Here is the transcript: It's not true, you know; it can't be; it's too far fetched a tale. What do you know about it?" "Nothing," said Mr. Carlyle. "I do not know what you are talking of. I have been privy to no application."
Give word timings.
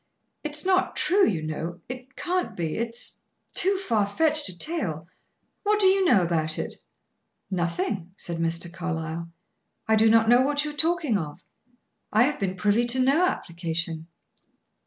It's 0.43 0.65
not 0.65 0.95
true, 0.95 1.27
you 1.27 1.43
know; 1.43 1.79
it 1.87 2.15
can't 2.15 2.55
be; 2.57 2.75
it's 2.75 3.23
too 3.53 3.77
far 3.77 4.07
fetched 4.07 4.49
a 4.49 4.57
tale. 4.57 5.07
What 5.61 5.79
do 5.79 5.85
you 5.85 6.03
know 6.05 6.23
about 6.23 6.57
it?" 6.57 6.77
"Nothing," 7.51 8.09
said 8.17 8.37
Mr. 8.39 8.73
Carlyle. 8.73 9.29
"I 9.87 9.95
do 9.95 10.09
not 10.09 10.27
know 10.27 10.41
what 10.41 10.65
you 10.65 10.71
are 10.71 10.75
talking 10.75 11.19
of. 11.19 11.43
I 12.11 12.23
have 12.23 12.39
been 12.39 12.55
privy 12.55 12.87
to 12.87 12.99
no 12.99 13.27
application." 13.27 14.07